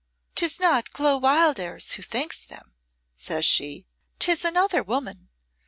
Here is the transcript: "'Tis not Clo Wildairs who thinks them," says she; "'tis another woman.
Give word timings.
"'Tis 0.33 0.59
not 0.59 0.89
Clo 0.89 1.15
Wildairs 1.19 1.91
who 1.91 2.01
thinks 2.01 2.39
them," 2.43 2.73
says 3.13 3.45
she; 3.45 3.85
"'tis 4.17 4.43
another 4.43 4.81
woman. 4.81 5.29